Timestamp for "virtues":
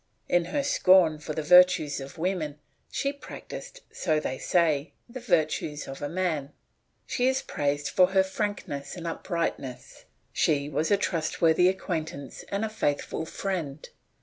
1.43-1.99, 5.19-5.87